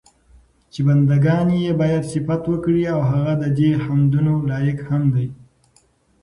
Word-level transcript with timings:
چې 0.71 0.79
بندګان 0.85 1.47
ئي 1.55 1.71
بايد 1.79 2.03
صفت 2.13 2.43
وکړي، 2.51 2.81
او 2.93 2.99
هغه 3.11 3.33
ددي 3.41 3.69
حمدونو 3.83 4.33
لائق 4.49 4.77
هم 4.89 5.03
دی 5.15 5.27